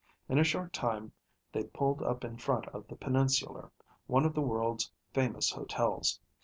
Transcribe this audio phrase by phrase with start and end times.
[0.27, 1.11] In a short time
[1.51, 3.69] they pulled up in front of the Peninsular,
[4.07, 6.19] one of the world's famous hotels.